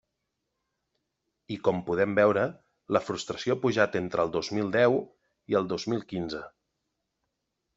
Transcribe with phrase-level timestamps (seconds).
[1.55, 2.45] I com podem veure,
[2.97, 4.99] la frustració ha pujat entre el dos mil deu
[5.55, 6.43] i el dos mil quinze.